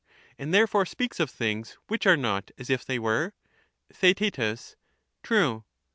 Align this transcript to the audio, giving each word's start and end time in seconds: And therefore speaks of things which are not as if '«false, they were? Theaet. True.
And 0.39 0.51
therefore 0.51 0.87
speaks 0.87 1.19
of 1.19 1.29
things 1.29 1.77
which 1.85 2.07
are 2.07 2.17
not 2.17 2.49
as 2.57 2.71
if 2.71 2.79
'«false, 2.81 2.87
they 2.87 2.97
were? 2.97 3.33
Theaet. 3.93 4.73
True. 5.21 5.63